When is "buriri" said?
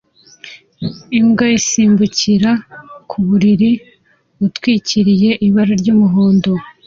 3.27-3.71